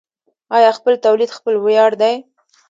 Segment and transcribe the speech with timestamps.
[0.55, 2.15] آیا خپل تولید خپل ویاړ دی؟